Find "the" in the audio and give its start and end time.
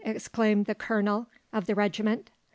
0.65-0.73, 1.67-1.75